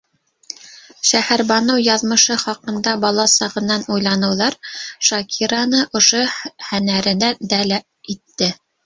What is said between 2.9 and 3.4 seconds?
бала